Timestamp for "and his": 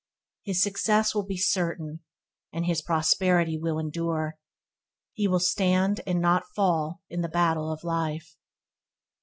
2.51-2.81